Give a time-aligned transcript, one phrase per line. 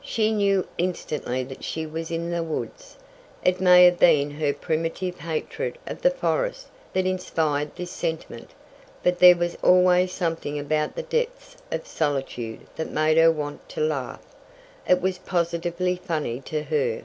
[0.00, 2.96] She knew instantly that she was in the woods.
[3.42, 8.52] It may have been her primitive hatred of the forest that inspired this sentiment,
[9.02, 13.80] but there was always something about the depths of solitude that made her want to
[13.80, 14.22] laugh
[14.88, 17.04] it was positively funny to her.